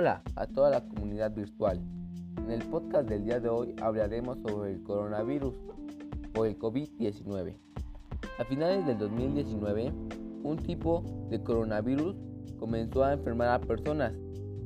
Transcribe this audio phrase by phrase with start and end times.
[0.00, 1.80] Hola a toda la comunidad virtual.
[2.36, 5.52] En el podcast del día de hoy hablaremos sobre el coronavirus
[6.36, 7.56] o el COVID-19.
[8.38, 9.92] A finales del 2019,
[10.44, 12.14] un tipo de coronavirus
[12.60, 14.12] comenzó a enfermar a personas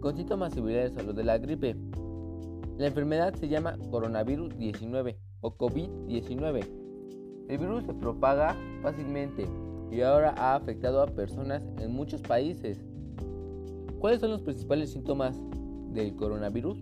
[0.00, 1.74] con síntomas similares a los de la gripe.
[2.76, 6.68] La enfermedad se llama coronavirus 19 o COVID-19.
[7.48, 9.46] El virus se propaga fácilmente
[9.90, 12.84] y ahora ha afectado a personas en muchos países.
[14.04, 15.34] ¿Cuáles son los principales síntomas
[15.94, 16.76] del coronavirus?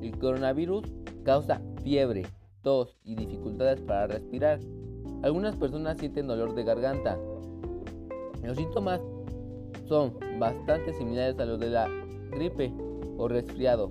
[0.00, 0.84] El coronavirus
[1.24, 2.26] causa fiebre,
[2.62, 4.60] tos y dificultades para respirar.
[5.24, 7.18] Algunas personas sienten dolor de garganta.
[8.44, 9.00] Los síntomas
[9.88, 11.88] son bastante similares a los de la
[12.30, 12.72] gripe
[13.18, 13.90] o resfriado.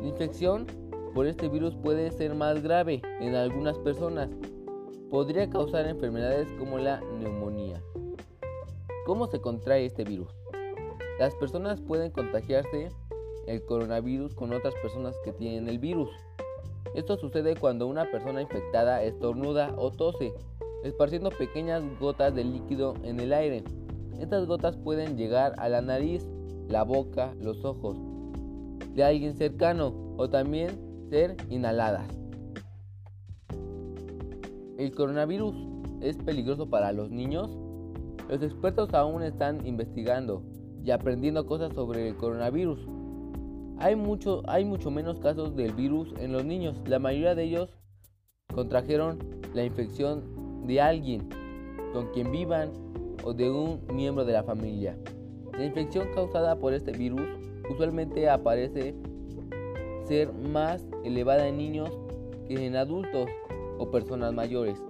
[0.00, 0.66] La infección
[1.14, 4.28] por este virus puede ser más grave en algunas personas.
[5.08, 7.80] Podría causar enfermedades como la neumonía.
[9.06, 10.45] ¿Cómo se contrae este virus?
[11.18, 12.90] Las personas pueden contagiarse
[13.46, 16.10] el coronavirus con otras personas que tienen el virus.
[16.94, 20.34] Esto sucede cuando una persona infectada estornuda o tose,
[20.84, 23.64] esparciendo pequeñas gotas de líquido en el aire.
[24.20, 26.28] Estas gotas pueden llegar a la nariz,
[26.68, 27.96] la boca, los ojos
[28.94, 32.08] de alguien cercano o también ser inhaladas.
[34.76, 35.54] ¿El coronavirus
[36.02, 37.56] es peligroso para los niños?
[38.28, 40.42] Los expertos aún están investigando
[40.86, 42.78] y aprendiendo cosas sobre el coronavirus.
[43.78, 46.76] Hay mucho, hay mucho menos casos del virus en los niños.
[46.86, 47.70] La mayoría de ellos
[48.54, 49.18] contrajeron
[49.52, 50.22] la infección
[50.64, 51.28] de alguien
[51.92, 52.70] con quien vivan
[53.24, 54.96] o de un miembro de la familia.
[55.58, 57.26] La infección causada por este virus
[57.68, 58.94] usualmente aparece
[60.04, 61.90] ser más elevada en niños
[62.46, 63.28] que en adultos
[63.78, 64.80] o personas mayores.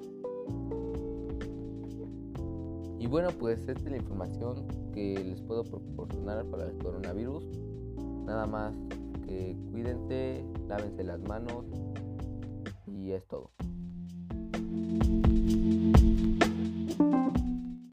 [2.98, 7.44] Y bueno, pues esta es la información que les puedo proporcionar para el coronavirus.
[8.24, 8.74] Nada más
[9.26, 11.64] que cuídense, lávense las manos
[12.86, 13.50] y es todo.